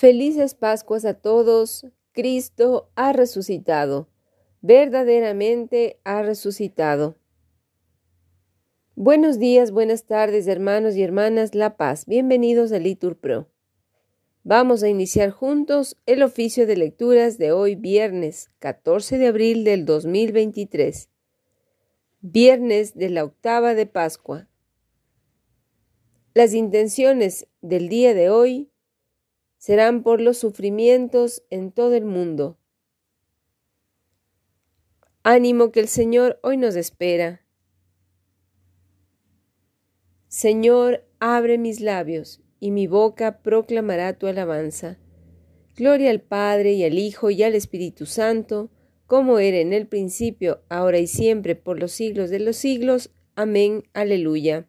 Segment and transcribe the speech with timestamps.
[0.00, 1.84] Felices Pascuas a todos.
[2.12, 4.08] Cristo ha resucitado.
[4.60, 7.18] Verdaderamente ha resucitado.
[8.94, 12.06] Buenos días, buenas tardes, hermanos y hermanas La Paz.
[12.06, 13.48] Bienvenidos a Litur Pro.
[14.44, 19.84] Vamos a iniciar juntos el oficio de lecturas de hoy, viernes 14 de abril del
[19.84, 21.08] 2023.
[22.20, 24.48] Viernes de la octava de Pascua.
[26.34, 28.70] Las intenciones del día de hoy
[29.58, 32.58] serán por los sufrimientos en todo el mundo.
[35.24, 37.44] Ánimo que el Señor hoy nos espera.
[40.28, 44.98] Señor, abre mis labios, y mi boca proclamará tu alabanza.
[45.76, 48.70] Gloria al Padre y al Hijo y al Espíritu Santo,
[49.06, 53.10] como era en el principio, ahora y siempre, por los siglos de los siglos.
[53.34, 53.84] Amén.
[53.94, 54.68] Aleluya.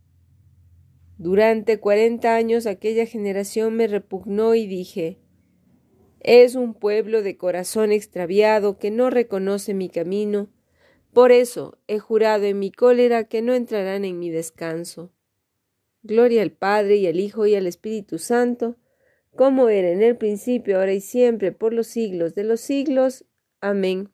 [1.21, 5.19] Durante cuarenta años aquella generación me repugnó y dije,
[6.19, 10.49] es un pueblo de corazón extraviado que no reconoce mi camino,
[11.13, 15.13] por eso he jurado en mi cólera que no entrarán en mi descanso.
[16.01, 18.77] Gloria al Padre y al Hijo y al Espíritu Santo,
[19.35, 23.25] como era en el principio, ahora y siempre, por los siglos de los siglos.
[23.59, 24.09] Amén.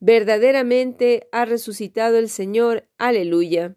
[0.00, 2.88] Verdaderamente ha resucitado el Señor.
[2.98, 3.76] Aleluya.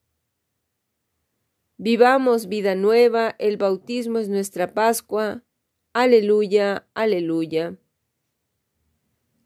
[1.83, 5.43] Vivamos vida nueva, el bautismo es nuestra Pascua.
[5.93, 7.79] Aleluya, aleluya.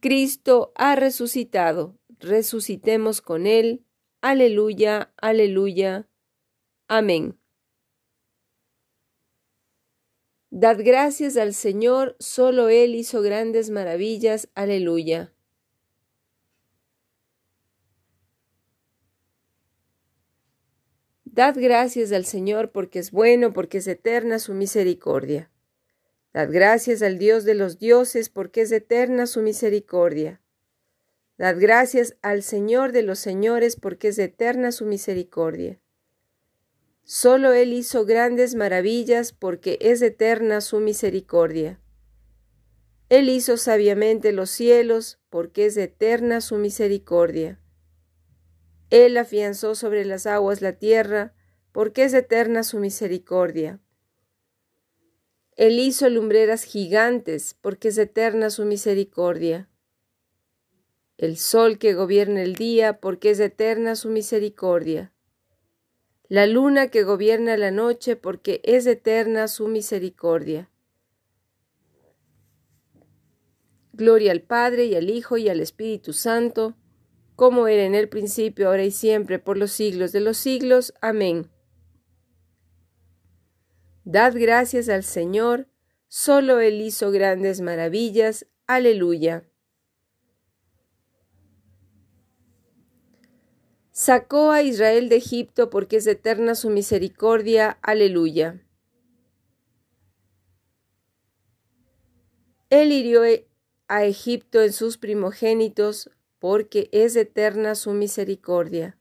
[0.01, 3.85] Cristo ha resucitado, resucitemos con Él.
[4.19, 6.09] Aleluya, aleluya.
[6.89, 7.39] Amén.
[10.49, 14.49] Dad gracias al Señor, solo Él hizo grandes maravillas.
[14.55, 15.34] Aleluya.
[21.35, 25.51] Dad gracias al Señor porque es bueno, porque es eterna su misericordia.
[26.33, 30.39] Dad gracias al Dios de los dioses porque es eterna su misericordia.
[31.37, 35.81] Dad gracias al Señor de los señores porque es eterna su misericordia.
[37.03, 41.81] Solo Él hizo grandes maravillas porque es eterna su misericordia.
[43.09, 47.59] Él hizo sabiamente los cielos porque es eterna su misericordia.
[48.89, 51.33] Él afianzó sobre las aguas la tierra,
[51.71, 53.79] porque es eterna su misericordia.
[55.55, 59.69] Él hizo lumbreras gigantes, porque es eterna su misericordia.
[61.17, 65.13] El sol que gobierna el día, porque es eterna su misericordia.
[66.27, 70.69] La luna que gobierna la noche, porque es eterna su misericordia.
[73.93, 76.75] Gloria al Padre y al Hijo y al Espíritu Santo,
[77.35, 80.93] como era en el principio, ahora y siempre, por los siglos de los siglos.
[81.01, 81.49] Amén.
[84.03, 85.67] Dad gracias al Señor,
[86.07, 88.45] solo Él hizo grandes maravillas.
[88.67, 89.49] Aleluya.
[93.91, 97.79] Sacó a Israel de Egipto porque es eterna su misericordia.
[97.81, 98.61] Aleluya.
[102.69, 103.21] Él hirió
[103.87, 108.97] a Egipto en sus primogénitos, porque es eterna su misericordia.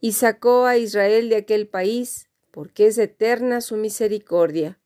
[0.00, 4.80] Y sacó a Israel de aquel país, porque es eterna su misericordia.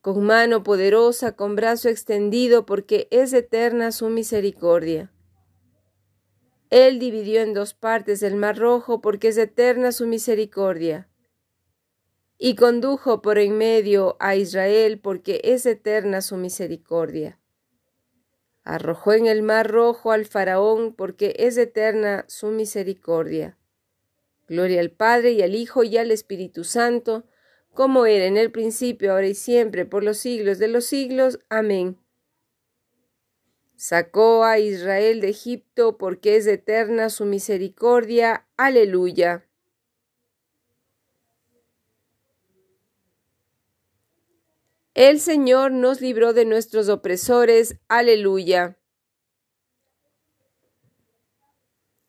[0.00, 5.10] Con mano poderosa, con brazo extendido, porque es eterna su misericordia.
[6.70, 11.08] Él dividió en dos partes el mar rojo, porque es eterna su misericordia.
[12.38, 17.38] Y condujo por en medio a Israel, porque es eterna su misericordia.
[18.64, 23.56] Arrojó en el mar rojo al faraón, porque es eterna su misericordia.
[24.48, 27.24] Gloria al Padre y al Hijo y al Espíritu Santo,
[27.72, 31.40] como era en el principio, ahora y siempre, por los siglos de los siglos.
[31.48, 31.98] Amén.
[33.76, 38.46] Sacó a Israel de Egipto porque es eterna su misericordia.
[38.56, 39.44] Aleluya.
[44.94, 47.76] El Señor nos libró de nuestros opresores.
[47.88, 48.78] Aleluya.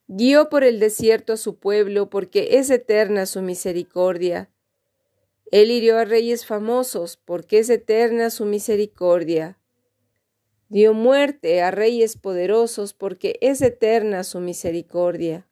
[0.08, 4.52] Guió por el desierto a su pueblo porque es eterna su misericordia.
[5.50, 9.58] Él hirió a reyes famosos porque es eterna su misericordia.
[10.70, 15.48] Dio muerte a reyes poderosos porque es eterna su misericordia.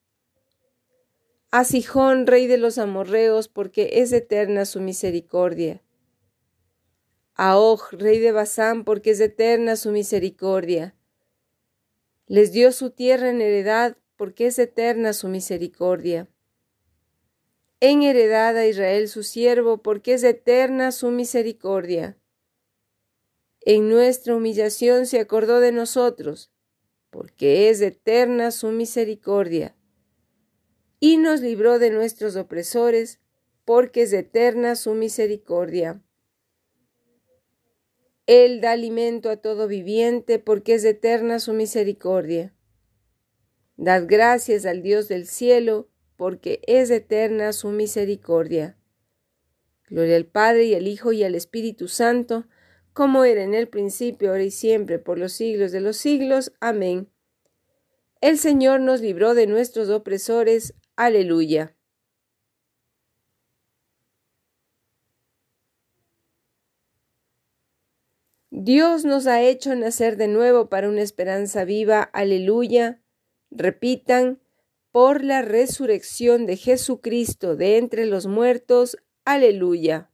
[1.50, 5.83] A Sijón, rey de los amorreos, porque es eterna su misericordia.
[7.36, 7.58] A
[7.92, 10.96] rey de Basán, porque es eterna su misericordia.
[12.28, 16.28] Les dio su tierra en heredad, porque es eterna su misericordia.
[17.80, 22.18] En heredad a Israel su siervo, porque es eterna su misericordia
[23.66, 26.52] en nuestra humillación se acordó de nosotros,
[27.10, 29.76] porque es eterna su misericordia,
[31.00, 33.22] y nos libró de nuestros opresores,
[33.64, 36.02] porque es eterna su misericordia.
[38.26, 42.54] Él da alimento a todo viviente, porque es eterna su misericordia.
[43.76, 48.78] Dad gracias al Dios del cielo, porque es eterna su misericordia.
[49.90, 52.48] Gloria al Padre y al Hijo y al Espíritu Santo,
[52.94, 56.54] como era en el principio, ahora y siempre, por los siglos de los siglos.
[56.60, 57.10] Amén.
[58.22, 60.76] El Señor nos libró de nuestros opresores.
[60.96, 61.73] Aleluya.
[68.56, 72.04] Dios nos ha hecho nacer de nuevo para una esperanza viva.
[72.04, 73.02] Aleluya.
[73.50, 74.42] Repitan,
[74.92, 78.96] por la resurrección de Jesucristo de entre los muertos.
[79.26, 80.12] Aleluya.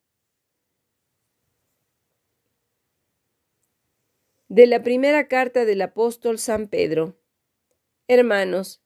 [4.47, 7.17] De la primera carta del apóstol San Pedro.
[8.07, 8.81] Hermanos,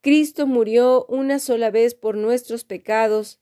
[0.00, 3.38] Cristo murió una sola vez por nuestros pecados,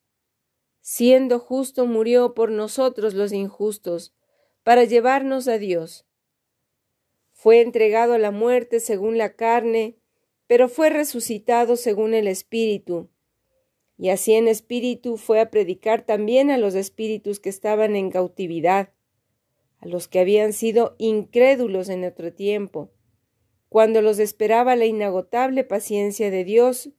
[0.81, 4.13] siendo justo murió por nosotros los injustos,
[4.65, 6.05] para llevarnos a Dios.
[7.33, 9.97] Fue entregado a la muerte según la carne,
[10.49, 13.09] pero fue resucitado según el Espíritu.
[13.97, 18.91] Y así en espíritu fue a predicar también a los espíritus que estaban en cautividad
[19.85, 22.91] a los que habían sido incrédulos en otro tiempo,
[23.69, 26.91] cuando los esperaba la inagotable paciencia de Dios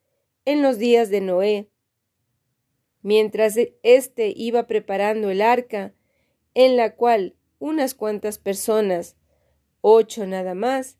[0.46, 1.70] en los días de Noé,
[3.02, 5.96] mientras éste iba preparando el arca,
[6.54, 7.36] en la cual
[7.66, 9.18] unas cuantas personas,
[9.82, 11.00] ocho nada más,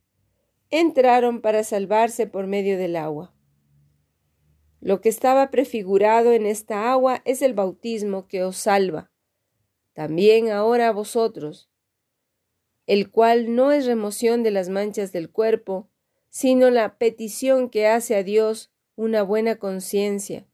[0.72, 3.36] entraron para salvarse por medio del agua.
[4.82, 9.12] Lo que estaba prefigurado en esta agua es el bautismo que os salva.
[9.94, 11.70] También ahora vosotros,
[12.88, 15.92] el cual no es remoción de las manchas del cuerpo,
[16.32, 20.48] sino la petición que hace a Dios una buena conciencia,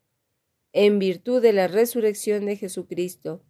[0.73, 3.45] en virtud de la resurrección de Jesucristo.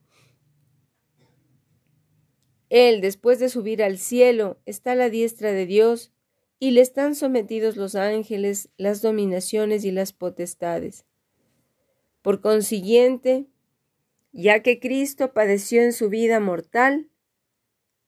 [2.72, 6.14] Él, después de subir al cielo, está a la diestra de Dios,
[6.58, 11.04] y le están sometidos los ángeles, las dominaciones y las potestades.
[12.22, 13.48] Por consiguiente,
[14.32, 17.10] ya que Cristo padeció en su vida mortal,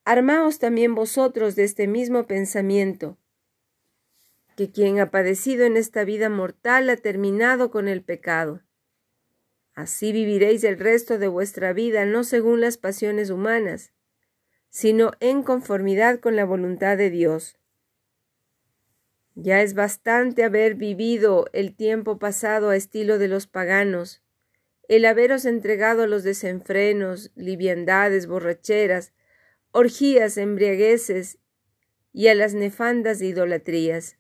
[0.06, 3.18] Armaos también vosotros de este mismo pensamiento,
[4.56, 8.62] que quien ha padecido en esta vida mortal ha terminado con el pecado.
[9.74, 13.92] Así viviréis el resto de vuestra vida no según las pasiones humanas,
[14.74, 17.60] sino en conformidad con la voluntad de Dios.
[19.36, 24.24] Ya es bastante haber vivido el tiempo pasado a estilo de los paganos,
[24.88, 29.14] el haberos entregado a los desenfrenos, liviandades, borracheras,
[29.70, 31.38] orgías, embriagueces
[32.12, 34.18] y a las nefandas idolatrías.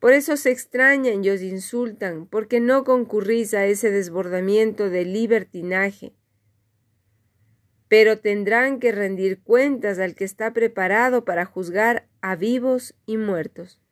[0.00, 6.14] Por eso se extrañan y os insultan, porque no concurrís a ese desbordamiento de libertinaje.
[7.92, 13.82] Pero tendrán que rendir cuentas al que está preparado para juzgar a vivos y muertos.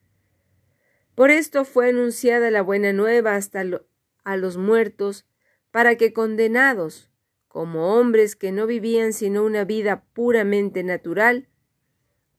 [1.14, 3.62] Por esto fue anunciada la buena nueva hasta
[4.24, 5.26] a los muertos,
[5.70, 7.10] para que condenados,
[7.46, 11.50] como hombres que no vivían sino una vida puramente natural,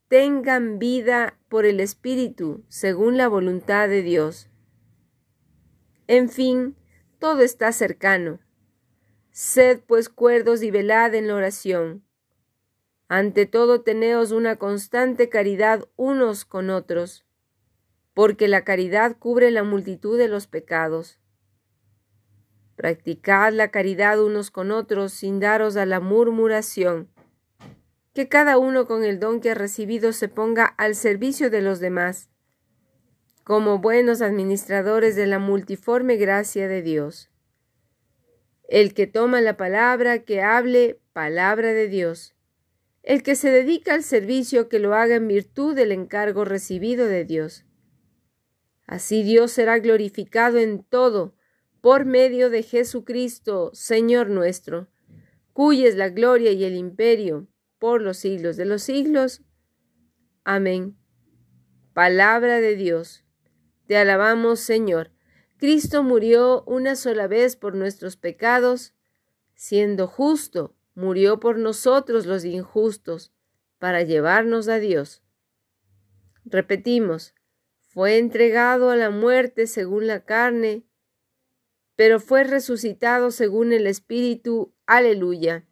[0.08, 4.50] tengan vida por el Espíritu, según la voluntad de Dios.
[6.08, 6.76] En fin,
[7.20, 8.40] todo está cercano.
[9.32, 12.04] Sed pues cuerdos y velad en la oración.
[13.08, 17.26] Ante todo teneos una constante caridad unos con otros,
[18.14, 21.18] porque la caridad cubre la multitud de los pecados.
[22.76, 27.10] Practicad la caridad unos con otros sin daros a la murmuración.
[28.14, 31.80] Que cada uno con el don que ha recibido se ponga al servicio de los
[31.80, 32.30] demás,
[33.46, 37.31] como buenos administradores de la multiforme gracia de Dios.
[38.72, 42.36] El que toma la palabra, que hable palabra de Dios.
[43.04, 47.26] El que se dedica al servicio, que lo haga en virtud del encargo recibido de
[47.26, 47.66] Dios.
[48.88, 51.36] Así Dios será glorificado en todo,
[51.82, 54.88] por medio de Jesucristo, Señor nuestro,
[55.52, 59.42] cuya es la gloria y el imperio por los siglos de los siglos.
[60.46, 60.96] Amén.
[61.92, 63.26] Palabra de Dios.
[63.86, 65.11] Te alabamos, Señor.
[65.62, 68.96] Cristo murió una sola vez por nuestros pecados,
[69.54, 73.32] siendo justo, murió por nosotros los injustos,
[73.78, 75.22] para llevarnos a Dios.
[76.46, 77.36] Repetimos,
[77.80, 80.82] fue entregado a la muerte según la carne,
[81.96, 84.74] pero fue resucitado según el Espíritu.
[84.88, 85.68] Aleluya.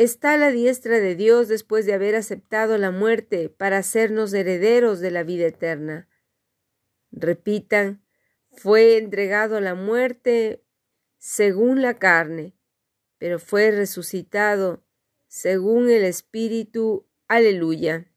[0.00, 5.00] Está a la diestra de Dios después de haber aceptado la muerte para hacernos herederos
[5.00, 6.08] de la vida eterna.
[7.12, 8.02] Repitan,
[8.50, 10.64] fue entregado a la muerte
[11.18, 12.54] según la carne,
[13.18, 14.82] pero fue resucitado
[15.28, 17.06] según el Espíritu.
[17.28, 18.09] Aleluya.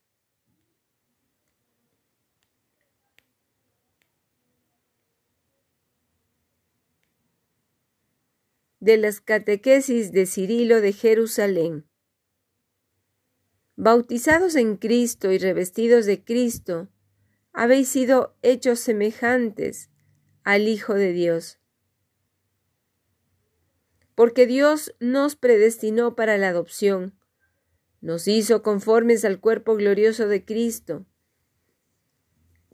[8.84, 11.88] De las catequesis de Cirilo de Jerusalén.
[13.78, 16.90] Bautizados en Cristo y revestidos de Cristo,
[17.54, 19.90] habéis sido hechos semejantes
[20.44, 21.62] al Hijo de Dios.
[24.16, 27.18] Porque Dios nos predestinó para la adopción,
[28.02, 31.06] nos hizo conformes al cuerpo glorioso de Cristo,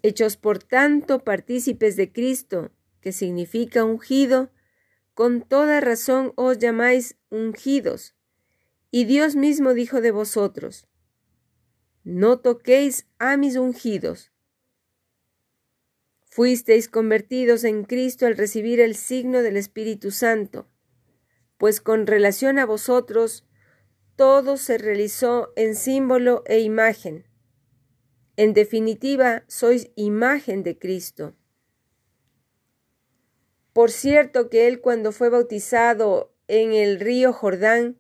[0.01, 4.49] hechos por tanto partícipes de Cristo, que significa ungido,
[5.13, 8.15] con toda razón os llamáis ungidos.
[8.91, 10.87] Y Dios mismo dijo de vosotros,
[12.03, 14.31] no toquéis a mis ungidos.
[16.31, 20.67] Fuisteis convertidos en Cristo al recibir el signo del Espíritu Santo,
[21.57, 23.45] pues con relación a vosotros
[24.15, 27.25] todo se realizó en símbolo e imagen.
[28.37, 31.35] En definitiva, sois imagen de Cristo.
[33.79, 37.97] Por cierto que él cuando fue bautizado en el río Jordán,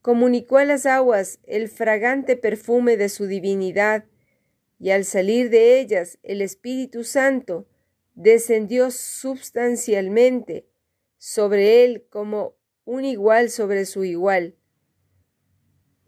[0.00, 4.06] comunicó a las aguas el fragante perfume de su divinidad,
[4.78, 7.68] y al salir de ellas el Espíritu Santo
[8.14, 10.66] descendió substancialmente
[11.18, 12.56] sobre él como
[12.86, 14.56] un igual sobre su igual.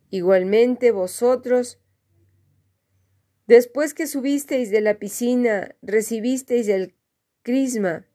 [0.09, 1.79] Igualmente vosotros,
[3.47, 6.95] después que subisteis de la piscina, recibisteis el
[7.43, 8.07] crisma,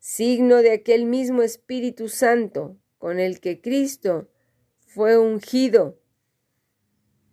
[0.00, 4.30] signo de aquel mismo Espíritu Santo con el que Cristo
[4.86, 6.00] fue ungido.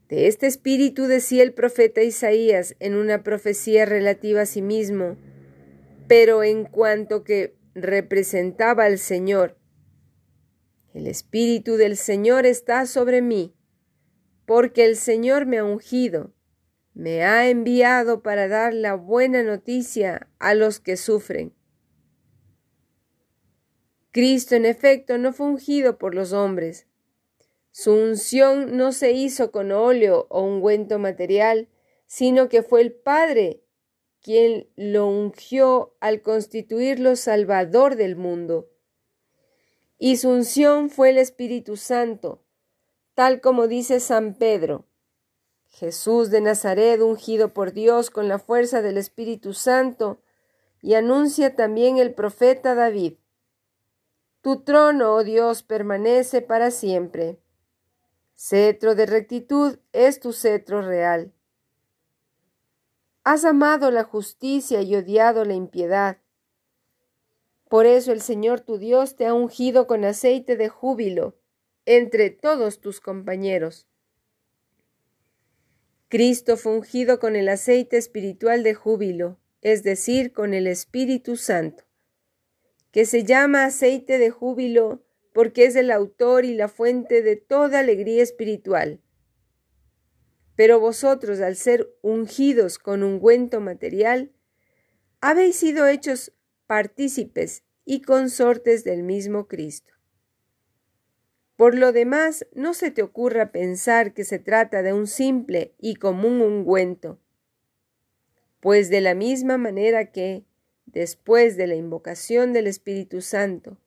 [0.10, 5.18] De este Espíritu decía el profeta Isaías en una profecía relativa a sí mismo,
[6.10, 9.58] pero en cuanto que representaba al Señor.
[10.94, 13.56] El Espíritu del Señor está sobre mí,
[14.46, 16.34] porque el Señor me ha ungido,
[16.94, 21.57] me ha enviado para dar la buena noticia a los que sufren
[24.18, 26.88] Cristo, en efecto, no fue ungido por los hombres.
[27.70, 31.68] Su unción no se hizo con óleo o ungüento material,
[32.08, 33.62] sino que fue el Padre
[34.20, 38.72] quien lo ungió al constituirlo Salvador del mundo.
[40.00, 42.44] Y su unción fue el Espíritu Santo,
[43.14, 44.88] tal como dice San Pedro.
[45.68, 50.24] Jesús de Nazaret, ungido por Dios con la fuerza del Espíritu Santo,
[50.82, 53.14] y anuncia también el profeta David.
[54.48, 57.38] Tu trono, oh Dios, permanece para siempre.
[58.34, 61.34] Cetro de rectitud es tu cetro real.
[63.26, 66.20] Has amado la justicia y odiado la impiedad.
[67.68, 71.36] Por eso el Señor tu Dios te ha ungido con aceite de júbilo
[71.86, 73.86] entre todos tus compañeros.
[76.08, 81.87] Cristo fungido con el aceite espiritual de júbilo, es decir, con el Espíritu Santo,
[82.98, 87.78] que se llama aceite de júbilo porque es el autor y la fuente de toda
[87.78, 89.04] alegría espiritual.
[90.56, 94.32] Pero vosotros, al ser ungidos con ungüento material,
[95.22, 96.34] habéis sido hechos
[96.66, 99.94] partícipes y consortes del mismo Cristo.
[101.56, 105.98] Por lo demás, no se te ocurra pensar que se trata de un simple y
[105.98, 107.22] común ungüento,
[108.60, 110.47] pues de la misma manera que,
[110.88, 113.78] después de la invocación del Espíritu Santo,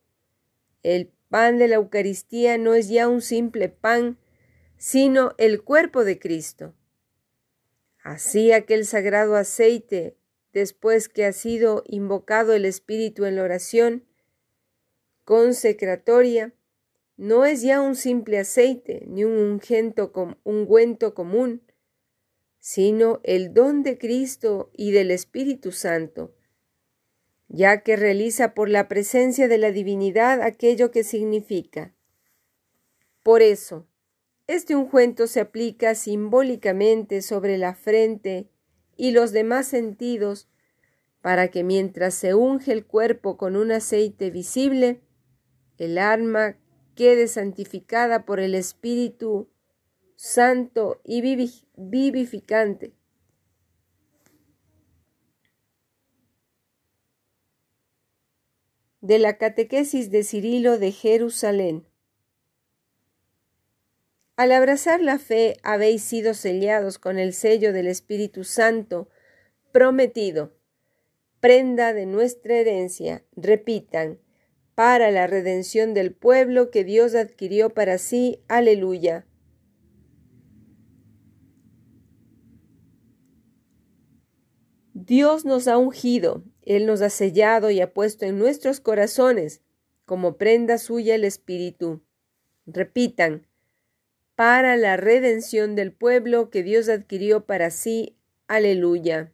[0.82, 4.18] el pan de la Eucaristía no es ya un simple pan,
[4.76, 6.74] sino el cuerpo de Cristo.
[8.02, 10.16] Así aquel sagrado aceite,
[10.52, 14.04] después que ha sido invocado el Espíritu en la oración
[15.24, 16.54] consecratoria,
[17.16, 19.60] no es ya un simple aceite ni un
[20.44, 21.62] ungüento común,
[22.58, 26.34] sino el don de Cristo y del Espíritu Santo,
[27.52, 31.92] ya que realiza por la presencia de la divinidad aquello que significa.
[33.24, 33.88] Por eso,
[34.46, 38.48] este ungüento se aplica simbólicamente sobre la frente
[38.96, 40.48] y los demás sentidos
[41.20, 45.00] para que mientras se unge el cuerpo con un aceite visible,
[45.76, 46.56] el alma
[46.94, 49.50] quede santificada por el Espíritu
[50.14, 51.20] Santo y
[51.76, 52.92] vivificante.
[59.00, 61.86] De la catequesis de Cirilo de Jerusalén.
[64.36, 69.08] Al abrazar la fe habéis sido sellados con el sello del Espíritu Santo
[69.72, 70.52] prometido,
[71.40, 74.18] prenda de nuestra herencia, repitan,
[74.74, 78.40] para la redención del pueblo que Dios adquirió para sí.
[78.48, 79.26] Aleluya.
[84.94, 89.60] Dios nos ha ungido, Él nos ha sellado y ha puesto en nuestros corazones
[90.04, 92.00] como prenda suya el Espíritu.
[92.64, 93.48] Repitan,
[94.36, 98.16] para la redención del pueblo que Dios adquirió para sí.
[98.46, 99.32] Aleluya.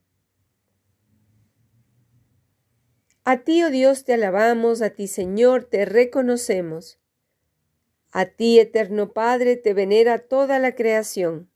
[3.25, 6.99] A ti, oh Dios, te alabamos, a ti, Señor, te reconocemos.
[8.13, 11.51] A ti, eterno Padre, te venera toda la creación.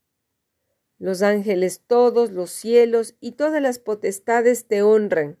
[0.99, 5.40] Los ángeles todos, los cielos y todas las potestades te honran.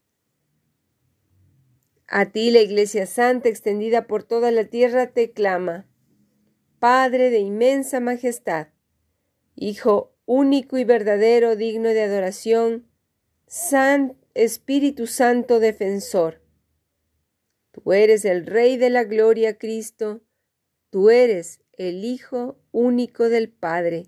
[2.13, 5.87] A ti la Iglesia Santa extendida por toda la tierra te clama,
[6.77, 8.67] Padre de inmensa majestad,
[9.55, 12.85] Hijo único y verdadero digno de adoración,
[13.47, 16.41] San Espíritu Santo defensor.
[17.71, 20.19] Tú eres el Rey de la Gloria, Cristo.
[20.89, 24.07] Tú eres el Hijo único del Padre.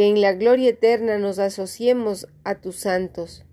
[0.00, 3.44] que en la gloria eterna nos asociemos a tus santos.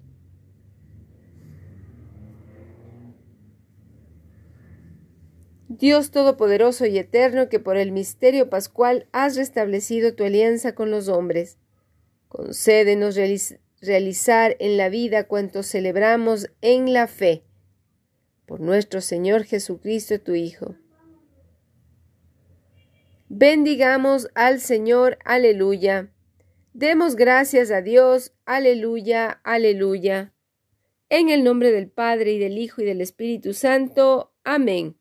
[5.67, 11.09] Dios Todopoderoso y Eterno, que por el misterio pascual has restablecido tu alianza con los
[11.09, 11.57] hombres,
[12.29, 13.19] concédenos
[13.81, 17.43] realizar en la vida cuanto celebramos en la fe
[18.45, 20.75] por nuestro Señor Jesucristo, tu Hijo.
[23.27, 26.09] Bendigamos al Señor, aleluya.
[26.79, 30.31] Demos gracias a Dios, aleluya, aleluya.
[31.09, 34.96] En el nombre del Padre y del Hijo y del Espíritu Santo, amén.